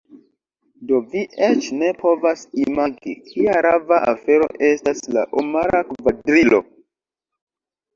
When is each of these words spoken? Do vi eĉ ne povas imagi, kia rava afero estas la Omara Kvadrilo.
Do 0.91 1.01
vi 1.11 1.21
eĉ 1.47 1.67
ne 1.81 1.91
povas 1.99 2.47
imagi, 2.65 3.15
kia 3.29 3.63
rava 3.69 4.03
afero 4.17 4.51
estas 4.73 5.07
la 5.15 5.31
Omara 5.45 5.87
Kvadrilo. 5.95 6.67